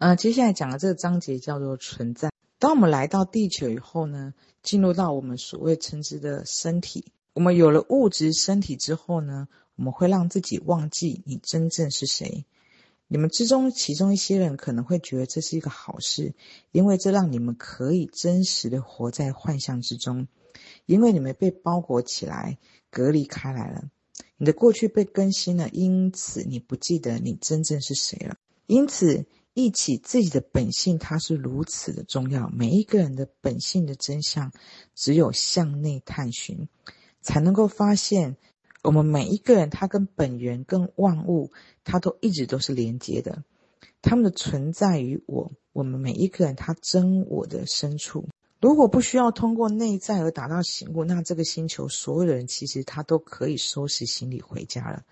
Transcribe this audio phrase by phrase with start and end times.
[0.00, 2.32] 呃，接下来讲的这个章节叫做存在。
[2.58, 12.46] 当我们来到地球以后呢，进入到我们所谓称之的身体，我们有了物质身体之后呢，我们会让自己忘记你真正是谁。
[13.08, 16.32] 你们之中，其中一些人可能会觉得这是一个好事，
[16.72, 20.28] 因为这让你们可以真实的活在幻象之中，
[20.86, 22.56] 因为你们被包裹起来，
[22.90, 23.84] 隔离开来了。
[24.38, 28.36] 你的过去被更新了，因此你不记得你真正是谁了。
[28.66, 29.26] 因此，
[29.62, 32.48] 忆起自己的本性，它是如此的重要。
[32.50, 34.52] 每一个人的本性的真相，
[34.94, 36.68] 只有向内探寻，
[37.20, 38.36] 才能够发现。
[38.82, 41.52] 我们每一个人，他跟本源、跟万物，
[41.84, 43.44] 他都一直都是连接的。
[44.00, 48.26] 他们的存在于我，我们每一个人，他真我的深处。
[48.58, 55.02] 如果不需要通过内在而达到醒悟，那这个星球所有的人，其实他都可以收拾行李回家了。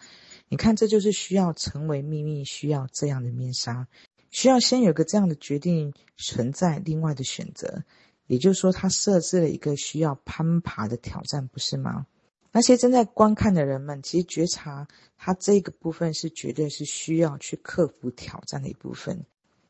[0.48, 3.86] 你看，这就是需要成为秘密，需要这样的面纱，
[4.30, 7.84] 需要先有个这样的决定存在，另外的选择。
[8.26, 12.06] 也就是说，他设置了一个需要攀爬的挑战，不是吗？
[12.52, 19.24] 那些正在观看的人们，其实觉察他这个部分是绝对是需要去克服挑战的一部分，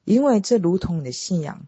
[0.05, 1.67] 因为这如同你的信仰，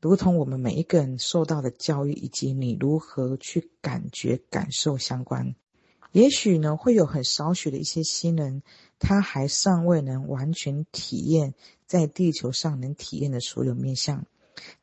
[0.00, 5.54] 如同我们每一个人受到的教育，以及你如何去感觉、感受相关。
[6.12, 8.62] 也许呢，会有很少许的一些新人，
[8.98, 11.54] 他还尚未能完全体验
[11.92, 14.24] 在地球上能体验的所有面向。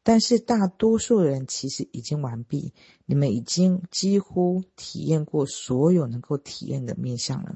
[0.03, 2.71] 但是大多数人其实已经完毕，
[3.07, 7.55] 你们已经几乎体验过所有能够体验的面向了。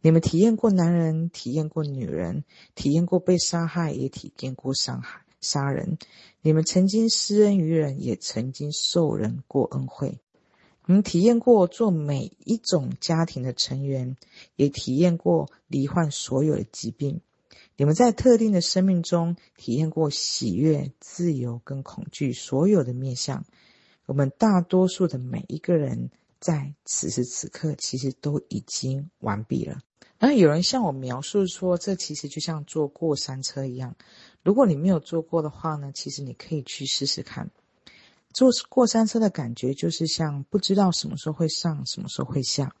[0.00, 2.42] 你们体验过男人，体验过女人，
[2.74, 5.96] 体验过被杀害，也体验过伤害、杀人。
[6.42, 10.18] 你们曾经施恩于人，也曾经受人过恩惠。
[10.86, 14.16] 你们体验过做每一种家庭的成员，
[14.56, 17.20] 也体验过罹患所有的疾病。
[17.80, 23.44] 你们在特定的生命中体验过喜悦、自由跟恐惧，所有的面向。
[24.04, 29.80] 我们大多数的每一个人在此时此刻，其实都已经完毕了。
[30.18, 33.94] 然后有人向我描述说，这其实就像坐过山车一样。
[34.42, 37.48] 如果你没有坐过的话呢，其实你可以去试试看。
[38.32, 42.74] 坐过山车的感觉，就是像不知道什么时候会上，什么时候会下。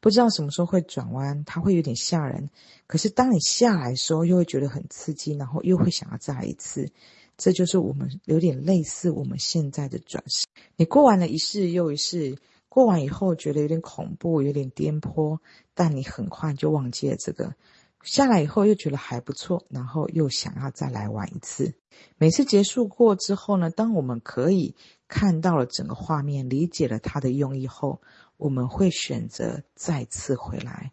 [0.00, 2.50] 不知道什么时候会转弯，它会有点吓人。
[2.86, 6.90] 可是当你下来的时候，又会觉得很刺激，然后又会想要再来一次。
[7.36, 10.46] 这就是我们有点类似我们现在的转世。
[10.76, 12.36] 你过完了一世又一世，
[12.68, 15.38] 过完以后觉得有点恐怖，有点颠簸，
[15.74, 17.54] 但你很快就忘记了这个。
[18.02, 21.74] 下来以后又觉得还不错，然后又想要再来玩一次。
[22.16, 24.74] 每次结束过之后呢，当我们可以
[25.10, 28.00] 看到了整个画面，理解了它的用意后。
[28.36, 30.92] 我们会选择再次回来。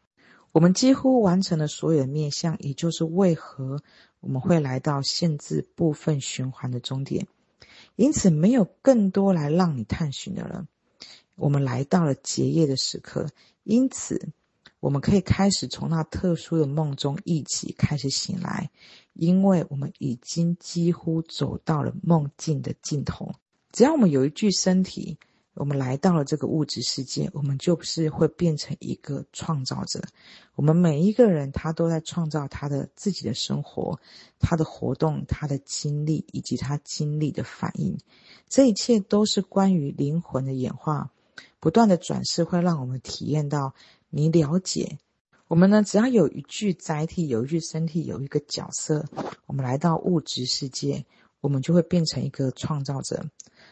[0.52, 3.82] 我们几乎完成了所有的面向，也就是为何
[4.20, 7.26] 我们会来到限制部分循环的终点。
[7.96, 10.68] 因此，没有更多来让你探寻的了。
[11.36, 13.30] 我们来到了结业的时刻，
[13.64, 14.28] 因此
[14.82, 18.72] 我们可以开始从那特殊的梦中一起开始醒来，
[19.14, 23.32] 因为我们已经几乎走到了梦境的尽头。
[23.78, 25.20] 只要我们有一具身体。
[25.54, 30.02] 我们来到了这个物质世界，我们就是会变成一个创造者。
[30.56, 34.00] 我们每一个人，他都在创造他的自己的生活，
[34.40, 38.00] 他的活动，他的经历，以及他经历的反应。
[38.50, 41.12] 这一切都是关于灵魂的演化，
[41.60, 43.76] 不断的转世会让我们体验到。
[44.10, 44.98] 你了解，
[45.48, 49.06] 我们呢，只要有一具载体，有一具身体，有一个角色，
[49.46, 51.06] 我们来到物质世界，
[51.42, 53.26] 我们就会变成一个创造者。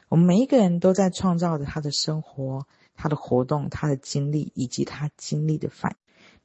[0.10, 5.98] 我们每一个人都在创造着他的生活、他的活动、他的经历以及他经历的反应。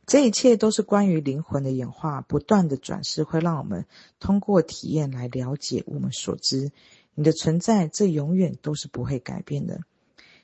[0.06, 3.86] 这一切都是关于灵魂的演化，不断的转世会让我们
[4.18, 6.72] 通过体验来了解我们所知。
[7.14, 9.80] 你的存在，这永远都是不会改变的。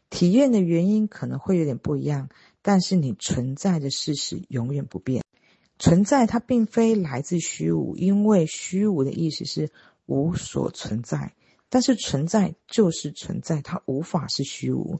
[0.08, 2.28] 体验的原因可能会有点不一样，
[2.62, 5.24] 但是你存在的事实永远不变。
[5.78, 9.70] 存在它并非来自虚无，因为虚无的意思是
[10.06, 11.32] 无所存在。
[11.76, 14.98] 但是存在就是存在，它无法是虚无。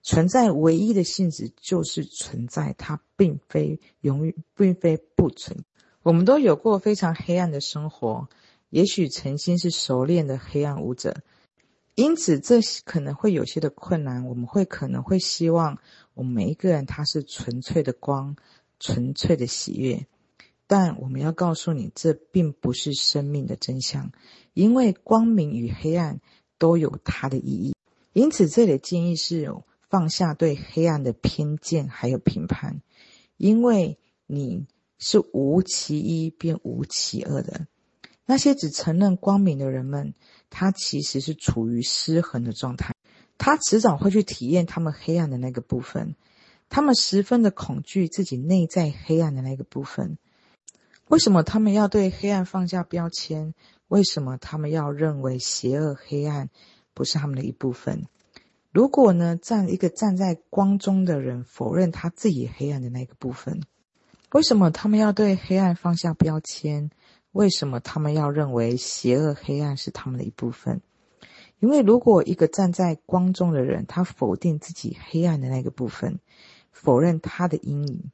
[0.00, 5.64] 存在唯一的性质就是存在，它并非永远，并非不存。
[6.04, 8.28] 我们都有过非常黑暗的生活，
[8.70, 11.16] 也许曾经是熟练的黑暗舞者，
[11.96, 14.24] 因此这可能会有些的困难。
[14.24, 15.80] 我们会可能会希望
[16.14, 18.36] 我们每一个人他是纯粹的光，
[18.78, 20.06] 纯粹的喜悦。
[20.66, 24.12] 但我们要告诉你，这并不是生命的真相，
[24.54, 26.20] 因为光明与黑暗
[26.58, 27.74] 都有它的意义。
[28.12, 29.52] 因此，这里的建议是
[29.90, 32.80] 放下对黑暗的偏见还有评判，
[33.36, 34.66] 因为你
[34.98, 37.66] 是无其一便无其二的。
[38.24, 40.14] 那些只承认光明的人们，
[40.48, 42.94] 他其实是处于失衡的状态。
[43.36, 46.16] 他迟早会去体验他们黑暗的那个部分，
[46.70, 50.16] 他们十分的恐惧自己内在黑暗的那个部分。
[51.14, 53.54] 为什么他们要对黑暗放下标签？
[53.86, 56.50] 为什么他们要认为邪恶黑暗
[56.92, 58.08] 不是他们的一部分？
[58.72, 63.62] 如果呢，站一个站在光中的人否认他自己黑暗的那个部分，
[64.32, 66.90] 为什么他们要对黑暗放下标签？
[67.30, 70.80] 为什么他们要认为邪恶黑暗是他们的一部分？
[71.60, 76.18] 因为如果一个站在光中的人，他否定自己黑暗的那个部分，
[76.72, 78.10] 否认他的阴影，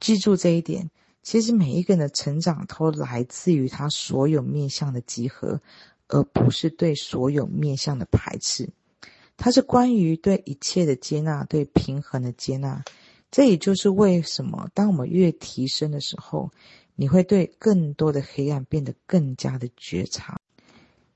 [0.00, 0.90] 记住这一点。
[1.22, 5.60] 其实每一个人的成长都来自于他所有面向的集合，
[6.08, 8.68] 而不是对所有面向的排斥。
[9.36, 12.84] 它是关于对一切的接纳，对平衡的接纳。
[13.30, 16.50] 这也就是为什么，当我们越提升的时候，
[16.96, 20.40] 你会对更多的黑暗变得更加的觉察，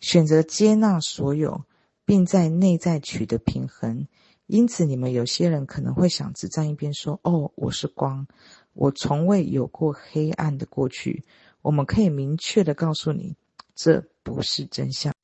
[0.00, 1.64] 选择接纳所有。
[2.06, 4.06] 并在内在取得平衡，
[4.46, 8.26] 因此你们有些人可能会想只站一边说：“哦，我是光，
[8.74, 11.24] 我从未有过黑暗的过去。”
[11.62, 13.36] 我们可以明确的告诉你，
[13.74, 15.14] 这不是真相。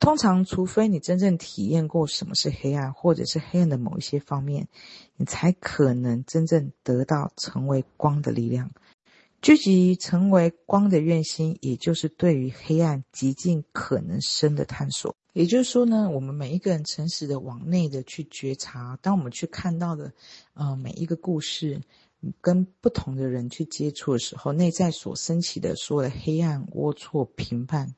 [0.00, 4.66] 通常，除非你真正体验过什么是黑暗，或者是黑暗的某一些方面，
[5.16, 8.72] 你才可能真正得到成为光的力量。
[9.40, 15.14] 聚集成为光的愿心，也就是对于黑暗极尽可能深的探索。
[15.32, 20.12] 也就是说呢，我们每一个人诚实的往内的去觉察，当我们去看到的，
[20.54, 21.80] 呃，每一个故事，
[22.40, 27.94] 跟不同的人去接触的时候，内在所升起的所有的黑暗、龌龊、评判，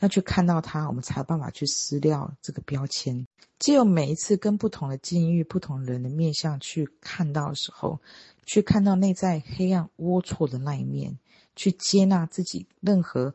[0.00, 3.26] 要去看到它，我们才有办法去撕掉这个标签。
[3.58, 7.98] 只有每一次跟不同的境遇、不同人的面相去看到的时候，
[8.44, 11.18] 去看到内在黑暗、龌龊的那一面，
[11.54, 13.34] 去接纳自己任何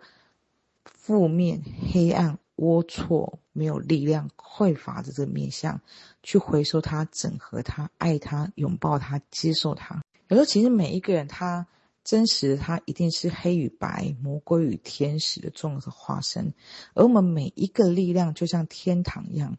[0.86, 2.38] 负面、黑暗。
[2.62, 5.82] 龌龊、没有力量、匮乏的这个面相，
[6.22, 10.04] 去回收它、整合它、爱它、拥抱它、接受它。
[10.28, 11.66] 有时候，其实每一个人他
[12.04, 16.54] 真实，他一定是黑与白、魔鬼与天使的综合化身。
[16.94, 19.58] 而我们每一个力量，就像天堂一样，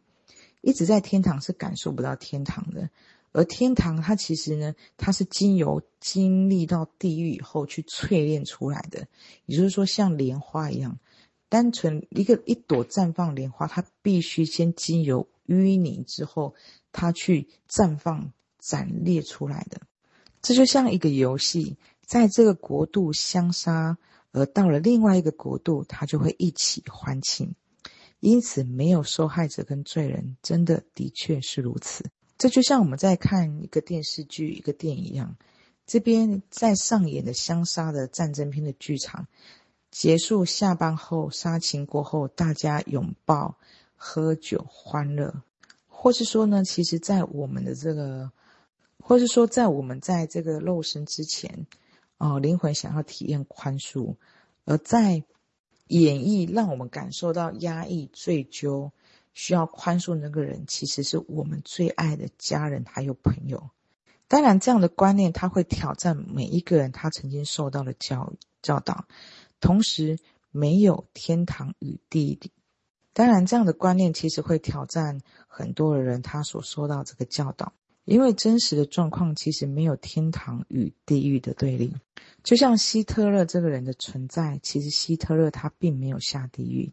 [0.61, 2.89] 一直在天堂是感受不到天堂的。
[3.33, 9.09] 而天堂，它其实呢，它是经由经历到地狱以后去淬炼出来的。
[9.47, 10.99] 也就是说，像莲花一样。
[11.53, 16.55] 单纯一个一朵绽放莲花，它必须先经由淤泥之后，
[16.93, 19.83] 它去绽放、展裂出来的。
[20.41, 21.77] 这就像一个游戏，
[22.07, 23.99] 在这个国度相杀，
[24.31, 27.55] 而到了另外一个国度，它就会一起欢庆。
[28.21, 32.07] 因此，没有受害者跟罪人，真的的确是如此。
[32.39, 35.37] 这就像我们在看一个电视剧、一个电影一样，
[35.85, 39.27] 这边在上演的相杀的战争片的剧场。
[39.93, 43.59] 结束下班后，杀青过后，大家拥抱、
[43.95, 45.43] 喝酒、欢乐，
[45.87, 48.33] 或是说呢，其实，在我们的这个，
[48.99, 51.67] 或是说，在我们在这个肉身之前，
[52.17, 54.17] 哦，灵魂想要体验宽恕，
[54.65, 55.23] 而在
[55.89, 58.91] 演绎让我们感受到压抑、追究，
[59.35, 63.69] 需要宽恕那个人，其实是我们最爱的家人还有朋友。
[64.27, 69.05] 当然，这样的观念，它会挑战每一个人他曾经受到的教教导。
[69.63, 70.19] 同时，
[70.51, 72.51] 没有天堂与地狱。
[73.15, 77.73] 当然，这样的观念其实会挑战很多的人他所说到这个教导，
[78.05, 81.95] 因为真实的状况其实没有天堂与地狱的对立。
[82.43, 86.93] 就像希特勒这个人的存在，其实希特勒他并没有下地狱。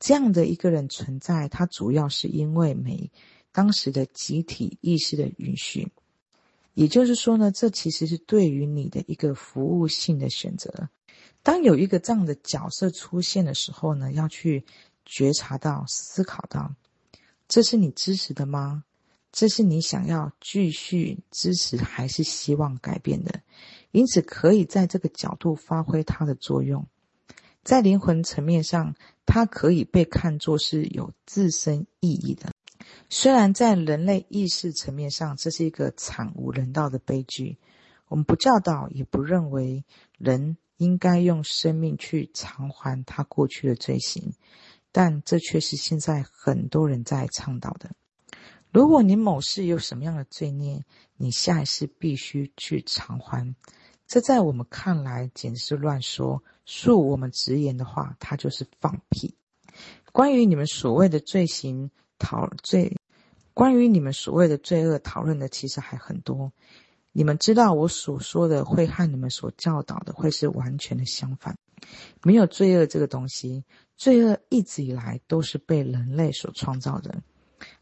[0.00, 3.10] 这样的一个人存在，他主要是因为每
[3.52, 5.92] 当时的集体意识的允许。
[6.74, 10.88] 也就是说呢，这其实是对于你的一个服务性的选择。
[11.42, 14.66] 当有一个这样的角色出现的时候呢，要去
[15.06, 16.74] 觉察到、思考到，
[17.48, 18.84] 这是你支持的吗？
[19.32, 23.40] 这是你想要继续支持，还是希望改变的？
[23.92, 26.86] 因此，可以在这个角度发挥它的作用。
[27.62, 32.50] 在灵魂层面上，它可以被看作是有自身意义的。
[33.08, 37.58] 虽然在人类意识层面上，这是一个惨无人道的悲剧。
[38.08, 39.84] 我们不教导，也不认为
[40.18, 40.56] 人。
[40.78, 44.32] 应该用生命去偿还他过去的罪行，
[44.90, 47.90] 但这却是现在很多人在倡导的。
[48.70, 50.84] 如果你某世有什么样的罪孽，
[51.16, 53.54] 你下一世必须去偿还。
[54.06, 56.42] 这在我们看来简直是乱说。
[56.66, 59.34] 恕我们直言的话，他就是放屁。
[60.12, 62.94] 关于你们所谓的罪行讨罪，
[63.54, 66.52] 关于你们所谓的罪恶讨论的，其实还很多。
[67.18, 71.58] 你们知道我所说的会和你们所教导的会是完全的相反。
[72.22, 73.64] 没有罪恶这个东西，
[73.96, 77.20] 罪恶一直以来都是被人类所创造的，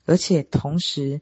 [0.07, 1.21] 而且同时，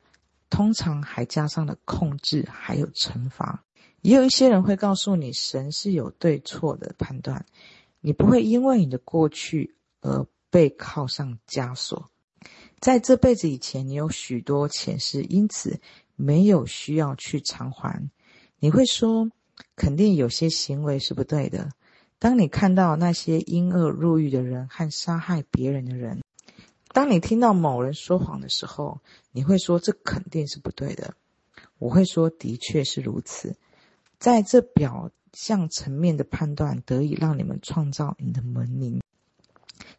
[0.48, 3.64] 通常还加上了控制，还有惩罚。
[4.02, 7.44] 也有一些人会告诉你，神是有对错的判断，
[8.00, 12.12] 你不会因为你的过去而被铐上枷锁。
[12.84, 15.80] 在这辈子以前，你有许多前世，因此
[16.16, 18.10] 没有需要去偿还。
[18.58, 19.30] 你会说，
[19.74, 21.70] 肯定有些行为是不对的。
[22.18, 26.20] 当你看到那些因恶入狱的人和杀害别人的人，
[26.92, 29.00] 当你听到某人说谎的时候，
[29.32, 31.14] 你会说这肯定是不对的。
[31.78, 33.56] 我会说，的确是如此。
[34.18, 39.00] 在这表象层面的判断得以让你们创造你的门灵，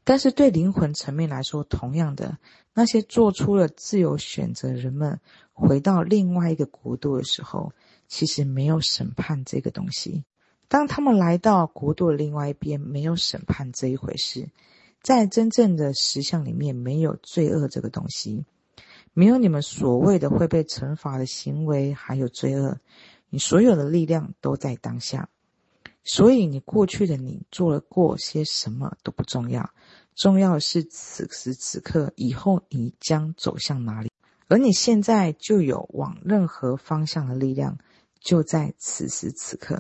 [0.06, 2.38] 但是对灵魂层面来说，同样的，
[2.74, 5.20] 那些做出了自由选择人们
[5.52, 7.74] 回到另外一个国度的时候，
[8.08, 10.24] 其实没有审判这个东西。
[10.68, 14.50] 当他们来到国度的另外一边，没有审判这一回事。
[15.02, 18.46] 在真正的实相里面，没有罪恶这个东西，
[19.14, 22.80] 没有你们所谓的会被惩罚的行为，还有罪恶。
[23.30, 25.30] 你所有的力量都在当下，
[26.06, 29.68] 所以你过去的你做了过些什么都不重要，
[30.16, 34.12] 重要的是此时此刻，以后你将走向哪里，
[34.48, 37.80] 而你现在就有往任何方向的力量，
[38.20, 39.74] 就在此时此刻。